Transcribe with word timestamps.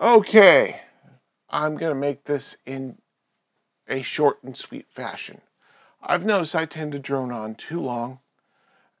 Okay, 0.00 0.80
I'm 1.50 1.76
going 1.76 1.92
to 1.92 2.00
make 2.00 2.24
this 2.24 2.56
in 2.64 2.96
a 3.88 4.02
short 4.02 4.42
and 4.42 4.56
sweet 4.56 4.86
fashion. 4.94 5.40
I've 6.02 6.24
noticed 6.24 6.54
I 6.54 6.66
tend 6.66 6.92
to 6.92 6.98
drone 6.98 7.30
on 7.30 7.54
too 7.54 7.80
long, 7.80 8.18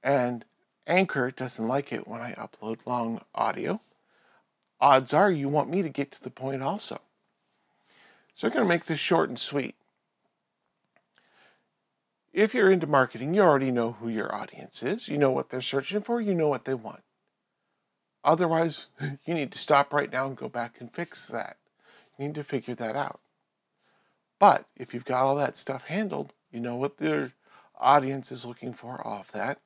and 0.02 0.44
Anchor 0.86 1.30
doesn't 1.30 1.66
like 1.66 1.92
it 1.92 2.06
when 2.06 2.20
I 2.20 2.34
upload 2.34 2.78
long 2.84 3.20
audio. 3.34 3.80
Odds 4.80 5.12
are 5.14 5.30
you 5.30 5.48
want 5.48 5.70
me 5.70 5.82
to 5.82 5.88
get 5.88 6.12
to 6.12 6.22
the 6.22 6.30
point 6.30 6.62
also. 6.62 7.00
So 8.36 8.46
I'm 8.46 8.52
going 8.52 8.64
to 8.64 8.68
make 8.68 8.86
this 8.86 9.00
short 9.00 9.28
and 9.28 9.38
sweet. 9.38 9.74
If 12.32 12.54
you're 12.54 12.70
into 12.70 12.86
marketing, 12.86 13.34
you 13.34 13.42
already 13.42 13.70
know 13.70 13.92
who 13.92 14.08
your 14.08 14.34
audience 14.34 14.82
is. 14.82 15.08
You 15.08 15.18
know 15.18 15.30
what 15.30 15.50
they're 15.50 15.62
searching 15.62 16.02
for, 16.02 16.20
you 16.20 16.34
know 16.34 16.48
what 16.48 16.64
they 16.64 16.74
want. 16.74 17.02
Otherwise, 18.24 18.86
you 19.24 19.34
need 19.34 19.52
to 19.52 19.58
stop 19.58 19.92
right 19.92 20.12
now 20.12 20.26
and 20.26 20.36
go 20.36 20.48
back 20.48 20.76
and 20.80 20.92
fix 20.92 21.26
that. 21.26 21.56
You 22.18 22.26
need 22.26 22.34
to 22.36 22.44
figure 22.44 22.74
that 22.76 22.96
out. 22.96 23.20
But 24.38 24.66
if 24.76 24.92
you've 24.92 25.04
got 25.04 25.24
all 25.24 25.36
that 25.36 25.56
stuff 25.56 25.84
handled, 25.84 26.32
you 26.50 26.60
know 26.60 26.76
what 26.76 26.98
their 26.98 27.32
audience 27.78 28.32
is 28.32 28.44
looking 28.44 28.74
for 28.74 29.04
off 29.06 29.30
that. 29.32 29.58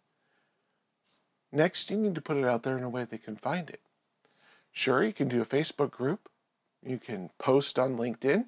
Next, 1.52 1.90
you 1.90 1.96
need 1.96 2.14
to 2.14 2.20
put 2.20 2.36
it 2.36 2.44
out 2.44 2.62
there 2.62 2.76
in 2.76 2.84
a 2.84 2.88
way 2.88 3.04
they 3.04 3.18
can 3.18 3.36
find 3.36 3.70
it. 3.70 3.80
Sure, 4.72 5.02
you 5.02 5.12
can 5.12 5.28
do 5.28 5.40
a 5.40 5.46
Facebook 5.46 5.90
group. 5.90 6.28
You 6.84 6.98
can 6.98 7.30
post 7.38 7.78
on 7.78 7.96
LinkedIn, 7.96 8.44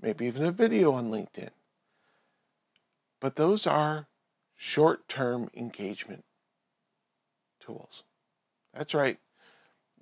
maybe 0.00 0.26
even 0.26 0.44
a 0.44 0.52
video 0.52 0.92
on 0.92 1.10
LinkedIn. 1.10 1.50
But 3.20 3.36
those 3.36 3.66
are 3.66 4.06
short 4.56 5.06
term 5.08 5.50
engagement 5.54 6.24
tools. 7.60 8.02
That's 8.74 8.94
right. 8.94 9.18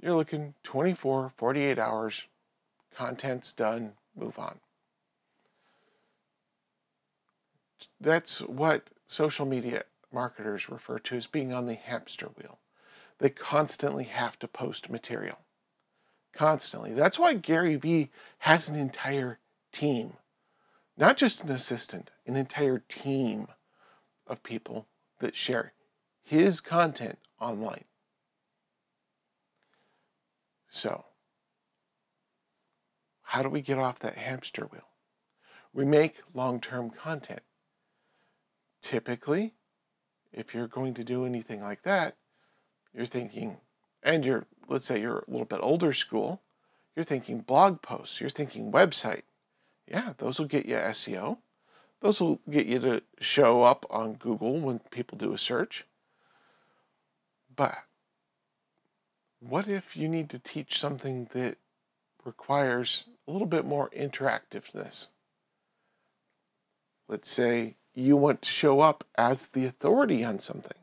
You're 0.00 0.16
looking 0.16 0.54
24, 0.62 1.32
48 1.36 1.78
hours, 1.78 2.22
content's 2.96 3.52
done, 3.52 3.92
move 4.16 4.38
on. 4.38 4.58
That's 8.00 8.40
what 8.40 8.88
social 9.06 9.46
media 9.46 9.84
marketers 10.12 10.68
refer 10.68 10.98
to 11.00 11.16
as 11.16 11.26
being 11.26 11.52
on 11.52 11.66
the 11.66 11.74
hamster 11.74 12.28
wheel. 12.36 12.58
They 13.18 13.30
constantly 13.30 14.04
have 14.04 14.38
to 14.38 14.48
post 14.48 14.88
material. 14.88 15.36
Constantly. 16.32 16.94
That's 16.94 17.18
why 17.18 17.34
Gary 17.34 17.76
Vee 17.76 18.10
has 18.38 18.68
an 18.68 18.76
entire 18.76 19.38
team, 19.72 20.14
not 20.96 21.16
just 21.16 21.42
an 21.42 21.50
assistant, 21.50 22.10
an 22.26 22.36
entire 22.36 22.78
team 22.78 23.48
of 24.26 24.42
people 24.42 24.86
that 25.18 25.36
share 25.36 25.72
his 26.22 26.60
content 26.60 27.18
online. 27.40 27.84
So, 30.70 31.04
how 33.22 33.42
do 33.42 33.48
we 33.48 33.60
get 33.60 33.78
off 33.78 33.98
that 34.00 34.16
hamster 34.16 34.66
wheel? 34.66 34.88
We 35.72 35.84
make 35.84 36.14
long 36.34 36.60
term 36.60 36.90
content. 36.90 37.42
Typically, 38.82 39.54
if 40.32 40.54
you're 40.54 40.68
going 40.68 40.94
to 40.94 41.04
do 41.04 41.26
anything 41.26 41.60
like 41.60 41.82
that, 41.82 42.16
you're 42.94 43.06
thinking, 43.06 43.56
and 44.02 44.24
you're, 44.24 44.46
let's 44.68 44.86
say 44.86 45.00
you're 45.00 45.18
a 45.18 45.30
little 45.30 45.44
bit 45.44 45.60
older 45.62 45.92
school, 45.92 46.40
you're 46.96 47.04
thinking 47.04 47.40
blog 47.40 47.82
posts, 47.82 48.20
you're 48.20 48.30
thinking 48.30 48.72
website. 48.72 49.22
Yeah, 49.86 50.12
those 50.18 50.38
will 50.38 50.46
get 50.46 50.66
you 50.66 50.76
SEO. 50.76 51.38
Those 52.00 52.20
will 52.20 52.40
get 52.48 52.66
you 52.66 52.78
to 52.80 53.02
show 53.20 53.62
up 53.62 53.84
on 53.90 54.14
Google 54.14 54.60
when 54.60 54.78
people 54.90 55.18
do 55.18 55.34
a 55.34 55.38
search. 55.38 55.84
But 57.54 57.76
what 59.40 59.68
if 59.68 59.96
you 59.96 60.08
need 60.08 60.30
to 60.30 60.38
teach 60.38 60.78
something 60.78 61.28
that 61.32 61.56
requires 62.24 63.06
a 63.26 63.32
little 63.32 63.46
bit 63.46 63.64
more 63.64 63.90
interactiveness? 63.90 65.06
Let's 67.08 67.30
say 67.30 67.76
you 67.94 68.16
want 68.16 68.42
to 68.42 68.50
show 68.50 68.80
up 68.80 69.04
as 69.16 69.48
the 69.52 69.66
authority 69.66 70.22
on 70.22 70.38
something 70.38 70.78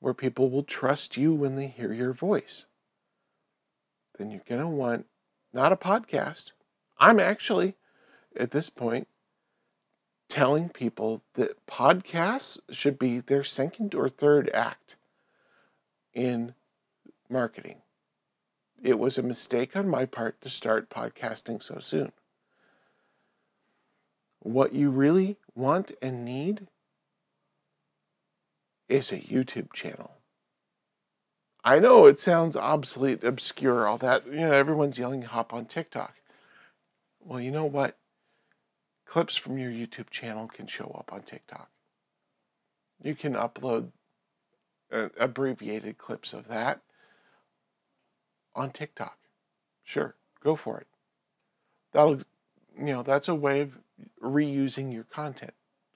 where 0.00 0.14
people 0.14 0.50
will 0.50 0.64
trust 0.64 1.16
you 1.16 1.34
when 1.34 1.56
they 1.56 1.66
hear 1.66 1.92
your 1.92 2.12
voice. 2.12 2.66
Then 4.16 4.30
you're 4.30 4.42
going 4.48 4.60
to 4.60 4.66
want 4.66 5.06
not 5.52 5.72
a 5.72 5.76
podcast. 5.76 6.52
I'm 6.98 7.20
actually, 7.20 7.74
at 8.36 8.50
this 8.50 8.70
point, 8.70 9.08
telling 10.28 10.68
people 10.68 11.22
that 11.34 11.66
podcasts 11.66 12.58
should 12.70 12.98
be 12.98 13.20
their 13.20 13.44
second 13.44 13.94
or 13.94 14.08
third 14.08 14.50
act 14.54 14.96
in 16.14 16.54
marketing. 17.32 17.76
It 18.82 18.98
was 18.98 19.18
a 19.18 19.22
mistake 19.22 19.76
on 19.76 19.88
my 19.88 20.06
part 20.06 20.40
to 20.42 20.50
start 20.50 20.90
podcasting 20.90 21.62
so 21.62 21.78
soon. 21.80 22.12
What 24.40 24.72
you 24.74 24.90
really 24.90 25.36
want 25.54 25.92
and 26.02 26.24
need 26.24 26.66
is 28.88 29.10
a 29.10 29.16
YouTube 29.16 29.72
channel. 29.72 30.10
I 31.64 31.78
know 31.78 32.06
it 32.06 32.18
sounds 32.18 32.56
obsolete, 32.56 33.22
obscure, 33.22 33.86
all 33.86 33.98
that. 33.98 34.26
You 34.26 34.40
know, 34.40 34.52
everyone's 34.52 34.98
yelling 34.98 35.22
hop 35.22 35.52
on 35.52 35.66
TikTok. 35.66 36.12
Well, 37.20 37.40
you 37.40 37.52
know 37.52 37.66
what? 37.66 37.96
Clips 39.06 39.36
from 39.36 39.58
your 39.58 39.70
YouTube 39.70 40.10
channel 40.10 40.48
can 40.48 40.66
show 40.66 40.92
up 40.98 41.12
on 41.12 41.22
TikTok. 41.22 41.68
You 43.04 43.14
can 43.14 43.34
upload 43.34 43.92
uh, 44.92 45.08
abbreviated 45.18 45.98
clips 45.98 46.32
of 46.32 46.48
that 46.48 46.80
on 48.54 48.70
TikTok. 48.70 49.16
Sure, 49.84 50.14
go 50.42 50.56
for 50.56 50.78
it. 50.78 50.86
That'll, 51.92 52.18
you 52.78 52.86
know, 52.86 53.02
that's 53.02 53.28
a 53.28 53.34
way 53.34 53.60
of 53.60 53.72
reusing 54.22 54.92
your 54.92 55.04
content. 55.04 55.52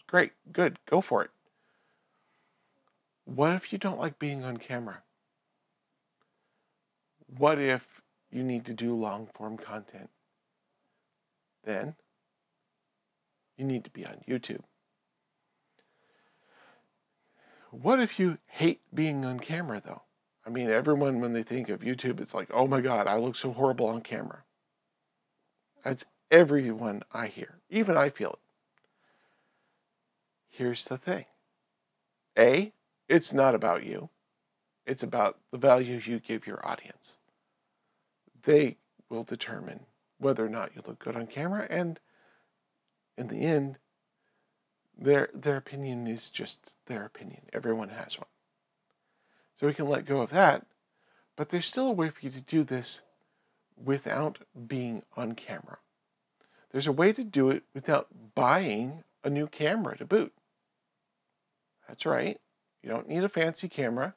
Great, 0.07 0.33
good, 0.53 0.79
go 0.89 1.01
for 1.01 1.23
it. 1.23 1.31
What 3.25 3.53
if 3.53 3.73
you 3.73 3.79
don't 3.79 3.99
like 3.99 4.19
being 4.19 4.45
on 4.45 4.57
camera? 4.57 5.03
What 7.39 7.59
if 7.59 7.83
you 8.31 8.43
need 8.43 8.67
to 8.67 8.73
do 8.73 8.95
long 8.95 9.29
form 9.37 9.57
content? 9.57 10.11
Then 11.65 11.97
you 13.57 13.65
need 13.65 13.85
to 13.85 13.91
be 13.91 14.07
on 14.07 14.19
YouTube. 14.29 14.63
What 17.71 18.01
if 18.01 18.19
you 18.19 18.39
hate 18.47 18.81
being 18.95 19.25
on 19.25 19.41
camera 19.41 19.83
though? 19.85 20.03
I 20.47 20.51
mean, 20.51 20.71
everyone, 20.71 21.21
when 21.21 21.33
they 21.33 21.43
think 21.43 21.69
of 21.71 21.81
YouTube, 21.81 22.21
it's 22.21 22.33
like, 22.33 22.49
oh 22.55 22.69
my 22.69 22.81
God, 22.81 23.09
I 23.09 23.17
look 23.17 23.37
so 23.37 23.53
horrible 23.53 23.89
on 23.89 24.01
camera. 24.01 24.45
That's 25.85 26.05
everyone 26.31 27.03
I 27.13 27.27
hear. 27.27 27.59
Even 27.69 27.97
I 27.97 28.11
feel 28.11 28.31
it. 28.31 28.39
Here's 30.51 30.85
the 30.85 30.99
thing 30.99 31.25
A, 32.39 32.73
it's 33.09 33.33
not 33.33 33.55
about 33.55 33.85
you, 33.85 34.09
it's 34.87 35.03
about 35.03 35.39
the 35.51 35.59
value 35.59 36.01
you 36.05 36.21
give 36.21 36.47
your 36.47 36.67
audience. 36.67 37.17
They 38.45 38.77
will 39.11 39.25
determine 39.25 39.81
whether 40.19 40.47
or 40.47 40.49
not 40.49 40.71
you 40.75 40.83
look 40.87 41.01
good 41.01 41.17
on 41.17 41.27
camera, 41.27 41.67
and 41.69 41.99
in 43.19 43.27
the 43.27 43.37
end, 43.37 43.77
their 44.97 45.29
their 45.35 45.57
opinion 45.57 46.07
is 46.07 46.31
just 46.31 46.59
their 46.87 47.05
opinion. 47.05 47.43
Everyone 47.53 47.89
has 47.89 48.17
one. 48.17 48.27
So 49.59 49.67
we 49.67 49.75
can 49.75 49.89
let 49.89 50.07
go 50.07 50.21
of 50.21 50.31
that. 50.31 50.67
But 51.37 51.51
there's 51.51 51.67
still 51.67 51.89
a 51.89 51.93
way 51.93 52.11
for 52.11 52.21
you 52.21 52.31
to 52.31 52.41
do 52.41 52.65
this 52.65 53.01
without 53.83 54.39
being 54.67 55.03
on 55.17 55.35
camera. 55.35 55.79
There's 56.73 56.87
a 56.87 56.93
way 56.93 57.13
to 57.13 57.25
do 57.25 57.51
it 57.51 57.63
without 57.75 58.09
buying 58.35 59.05
a 59.25 59.31
new 59.31 59.47
camera 59.47 59.97
to 59.99 60.05
boot. 60.05 60.33
That's 61.89 62.07
right. 62.07 62.41
You 62.83 62.91
don't 62.91 63.09
need 63.09 63.25
a 63.25 63.29
fancy 63.29 63.69
camera. 63.69 64.15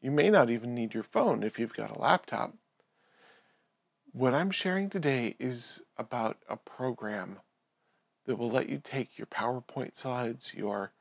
You 0.00 0.10
may 0.10 0.30
not 0.30 0.50
even 0.50 0.74
need 0.74 0.94
your 0.94 1.06
phone 1.12 1.42
if 1.42 1.58
you've 1.58 1.74
got 1.74 1.96
a 1.96 2.00
laptop. 2.00 2.54
What 4.12 4.34
I'm 4.34 4.50
sharing 4.50 4.90
today 4.90 5.36
is 5.38 5.80
about 5.98 6.38
a 6.48 6.56
program 6.56 7.38
that 8.26 8.36
will 8.36 8.50
let 8.50 8.68
you 8.68 8.80
take 8.82 9.18
your 9.18 9.26
PowerPoint 9.26 10.00
slides, 10.00 10.50
your 10.54 10.92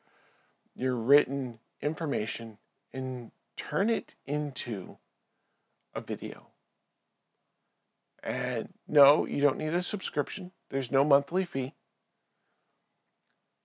your 0.76 0.96
written 0.96 1.60
information 1.82 2.58
and 2.96 3.30
turn 3.58 3.90
it 3.90 4.16
into 4.26 4.98
a 5.94 6.02
video. 6.02 6.48
And 8.24 8.70
no, 8.88 9.26
you 9.26 9.42
don't 9.42 9.58
need 9.58 9.74
a 9.74 9.84
subscription, 9.84 10.52
there's 10.70 10.92
no 10.92 11.04
monthly 11.04 11.46
fee. 11.46 11.74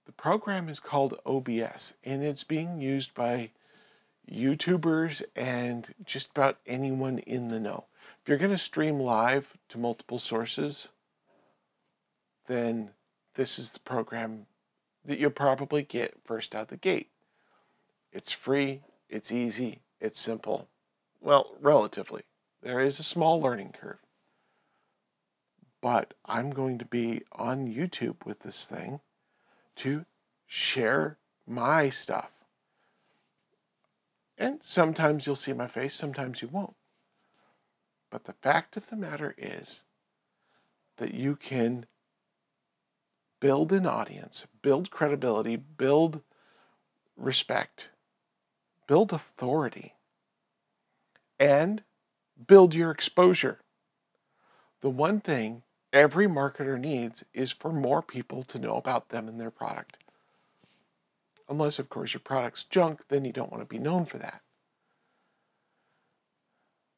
The 0.06 0.12
program 0.12 0.69
is 0.69 0.81
called 0.81 1.21
OBS 1.25 1.93
and 2.03 2.25
it's 2.25 2.43
being 2.43 2.81
used 2.81 3.15
by 3.15 3.53
YouTubers 4.31 5.23
and 5.37 5.87
just 6.05 6.31
about 6.31 6.59
anyone 6.67 7.21
in 7.21 7.49
the 7.49 7.61
know. 7.61 7.85
If 8.23 8.29
you're 8.29 8.38
going 8.38 8.50
to 8.50 8.59
stream 8.59 8.99
live 8.99 9.47
to 9.69 9.79
multiple 9.79 10.19
sources, 10.19 10.88
then 12.49 12.91
this 13.37 13.61
is 13.61 13.71
the 13.71 13.81
program 13.81 14.47
that 15.05 15.19
you'll 15.21 15.31
probably 15.31 15.82
get 15.82 16.15
first 16.25 16.55
out 16.55 16.69
the 16.69 16.77
gate. 16.77 17.09
It's 18.12 18.32
free, 18.32 18.82
it's 19.10 19.32
easy, 19.32 19.82
it's 20.00 20.20
simple. 20.20 20.68
Well, 21.20 21.56
relatively. 21.60 22.22
There 22.62 22.80
is 22.80 23.00
a 23.00 23.04
small 23.04 23.40
learning 23.40 23.74
curve. 23.80 23.98
but 25.82 26.14
I'm 26.24 26.50
going 26.50 26.78
to 26.78 26.84
be 26.84 27.22
on 27.32 27.66
YouTube 27.68 28.24
with 28.26 28.40
this 28.40 28.64
thing 28.66 29.00
to 29.76 30.04
share 30.46 31.18
my 31.46 31.90
stuff. 31.90 32.30
And 34.38 34.60
sometimes 34.62 35.26
you'll 35.26 35.36
see 35.36 35.52
my 35.52 35.68
face, 35.68 35.94
sometimes 35.94 36.42
you 36.42 36.48
won't. 36.48 36.76
But 38.10 38.24
the 38.24 38.34
fact 38.42 38.76
of 38.76 38.88
the 38.88 38.96
matter 38.96 39.34
is 39.38 39.82
that 40.98 41.14
you 41.14 41.36
can 41.36 41.86
build 43.40 43.72
an 43.72 43.86
audience, 43.86 44.44
build 44.62 44.90
credibility, 44.90 45.56
build 45.56 46.22
respect, 47.16 47.88
build 48.90 49.12
authority, 49.12 49.94
and 51.38 51.81
build 52.48 52.75
your 52.75 52.90
exposure. 52.90 53.56
The 54.82 54.90
one 54.90 55.20
thing 55.20 55.62
every 55.92 56.26
marketer 56.26 56.76
needs 56.76 57.22
is 57.32 57.52
for 57.52 57.72
more 57.72 58.02
people 58.02 58.42
to 58.48 58.58
know 58.58 58.75
about 58.75 59.08
them 59.08 59.28
and 59.28 59.38
their 59.38 59.52
product. 59.52 59.96
Unless, 61.48 61.78
of 61.78 61.88
course, 61.88 62.12
your 62.12 62.20
product's 62.25 62.64
junk, 62.69 62.98
then 63.08 63.25
you 63.25 63.32
don't 63.32 63.52
want 63.52 63.62
to 63.62 63.72
be 63.72 63.78
known 63.78 64.06
for 64.06 64.19
that. 64.19 64.40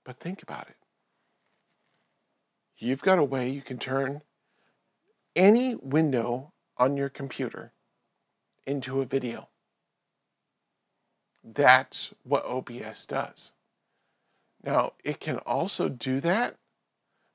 But 0.07 0.19
think 0.19 0.43
about 0.43 0.69
it. 0.69 0.77
You've 2.79 3.03
got 3.03 3.19
a 3.19 3.25
way 3.25 3.51
you 3.51 3.61
can 3.61 3.77
turn 3.77 4.23
any 5.37 5.75
window 5.75 6.55
on 6.79 6.97
your 6.97 7.11
computer 7.11 7.71
into 8.67 9.03
a 9.03 9.05
video. 9.05 9.47
That's 11.45 12.11
what 12.23 12.45
OBS 12.45 13.07
does. 13.07 13.51
Now, 14.63 14.93
it 15.03 15.21
can 15.21 15.39
also 15.39 15.89
do 15.89 16.21
that. 16.21 16.57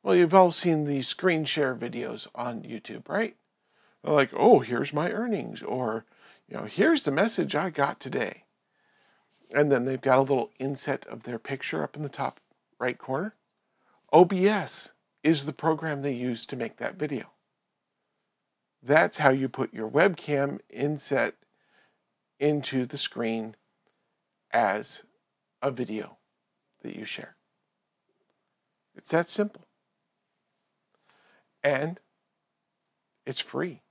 Well, 0.01 0.15
you've 0.15 0.33
all 0.33 0.51
seen 0.51 0.85
these 0.85 1.07
screen 1.07 1.43
share 1.43 1.75
videos 1.75 2.27
on 2.33 2.61
YouTube, 2.61 3.09
right? 3.09 3.35
They're 4.03 4.13
like, 4.13 4.31
oh, 4.33 4.59
here's 4.59 4.93
my 4.93 5.11
earnings, 5.11 5.61
or, 5.61 6.05
you 6.47 6.55
know, 6.55 6.63
here's 6.63 7.03
the 7.03 7.11
message 7.11 7.55
I 7.55 7.69
got 7.69 7.99
today. 7.99 8.43
And 9.51 9.69
then 9.71 9.83
they've 9.85 10.01
got 10.01 10.19
a 10.19 10.21
little 10.21 10.51
inset 10.59 11.05
of 11.07 11.23
their 11.23 11.39
picture 11.39 11.83
up 11.83 11.97
in 11.97 12.03
the 12.03 12.09
top 12.09 12.39
right 12.79 12.97
corner. 12.97 13.35
OBS 14.13 14.91
is 15.23 15.45
the 15.45 15.53
program 15.53 16.01
they 16.01 16.13
use 16.13 16.45
to 16.45 16.55
make 16.55 16.77
that 16.77 16.95
video. 16.95 17.25
That's 18.83 19.17
how 19.17 19.31
you 19.31 19.49
put 19.49 19.73
your 19.73 19.89
webcam 19.89 20.59
inset 20.69 21.33
into 22.39 22.85
the 22.85 22.97
screen 22.97 23.55
as 24.51 25.01
a 25.61 25.71
video 25.71 26.17
that 26.83 26.95
you 26.95 27.05
share. 27.05 27.35
It's 28.95 29.11
that 29.11 29.29
simple. 29.29 29.61
And 31.63 31.99
it's 33.25 33.41
free. 33.41 33.81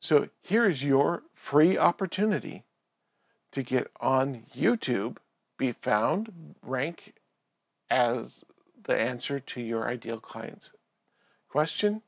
So 0.00 0.28
here 0.42 0.68
is 0.68 0.82
your 0.82 1.22
free 1.50 1.76
opportunity 1.76 2.64
to 3.52 3.62
get 3.62 3.90
on 4.00 4.44
YouTube, 4.54 5.16
be 5.56 5.72
found, 5.82 6.54
rank 6.62 7.14
as 7.90 8.44
the 8.84 8.96
answer 8.96 9.40
to 9.40 9.60
your 9.60 9.88
ideal 9.88 10.20
client's 10.20 10.70
question, 11.48 12.02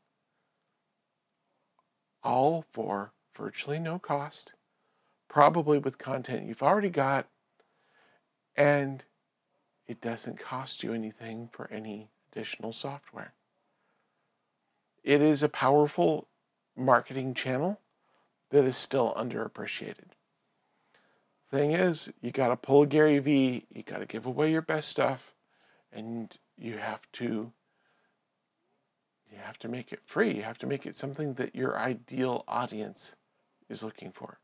all 2.23 2.65
for 2.73 3.13
virtually 3.37 3.79
no 3.79 3.99
cost, 3.99 4.53
probably 5.31 5.79
with 5.79 5.97
content 5.97 6.47
you've 6.47 6.63
already 6.63 6.91
got, 6.91 7.27
and 8.57 9.03
it 9.87 10.01
doesn't 10.01 10.41
cost 10.41 10.83
you 10.83 10.93
anything 10.93 11.49
for 11.53 11.71
any 11.73 12.11
additional 12.31 12.73
software. 12.73 13.33
It 15.05 15.23
is 15.23 15.43
a 15.43 15.49
powerful 15.49 16.27
marketing 16.77 17.35
channel 17.35 17.79
that 18.51 18.65
is 18.65 18.77
still 18.77 19.15
underappreciated. 19.17 20.11
Thing 21.51 21.73
is, 21.73 22.09
you 22.21 22.33
got 22.33 22.49
to 22.49 22.57
pull 22.57 22.85
Gary 22.85 23.19
Vee, 23.21 23.67
you 23.73 23.83
got 23.85 23.99
to 23.99 24.07
give 24.07 24.27
away 24.27 24.51
your 24.51 24.63
best 24.63 24.89
stuff, 24.89 25.21
and 25.93 26.37
you 26.59 26.77
have 26.77 27.01
to 27.15 27.53
you 29.31 29.39
have 29.41 29.59
to 29.61 29.69
make 29.69 29.93
it 29.93 30.01
free. 30.07 30.35
You 30.35 30.43
have 30.43 30.59
to 30.59 30.67
make 30.67 30.87
it 30.87 30.97
something 30.97 31.35
that 31.35 31.55
your 31.55 31.79
ideal 31.79 32.45
audience 32.49 33.15
is 33.69 33.81
looking 33.81 34.11
for. 34.11 34.39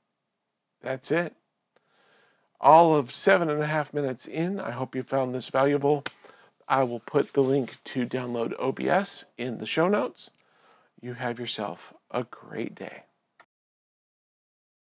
That's 0.82 1.10
it. 1.10 1.34
All 2.60 2.94
of 2.94 3.12
seven 3.12 3.50
and 3.50 3.62
a 3.62 3.66
half 3.66 3.92
minutes 3.92 4.26
in. 4.26 4.60
I 4.60 4.70
hope 4.70 4.94
you 4.94 5.02
found 5.02 5.34
this 5.34 5.48
valuable. 5.48 6.04
I 6.68 6.82
will 6.84 7.00
put 7.00 7.32
the 7.32 7.42
link 7.42 7.76
to 7.86 8.06
download 8.06 8.58
OBS 8.58 9.24
in 9.38 9.58
the 9.58 9.66
show 9.66 9.88
notes. 9.88 10.30
You 11.00 11.14
have 11.14 11.38
yourself 11.38 11.78
a 12.10 12.24
great 12.24 12.74
day. 12.74 13.02